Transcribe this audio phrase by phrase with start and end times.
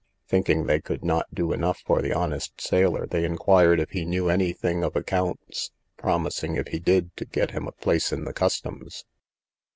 [0.27, 4.29] Thinking they could not do enough for the honest sailor, they inquired if he knew
[4.29, 8.33] any thing of accounts; promising, if he did, to get him a place in the
[8.33, 9.05] customs.